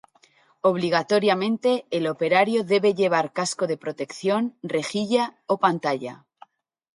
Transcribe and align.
Obligatoriamente, 0.63 1.85
el 1.91 2.07
operario 2.07 2.63
debe 2.63 2.95
llevar 2.95 3.33
casco 3.33 3.67
de 3.67 3.77
protección, 3.77 4.55
rejilla 4.63 5.37
o 5.45 5.59
pantalla. 5.59 6.25